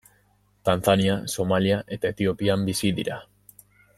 Tanzania, 0.69 1.17
Somalia 1.33 1.77
eta 1.97 2.13
Etiopian 2.15 2.65
bizi 2.71 2.93
dira. 3.01 3.21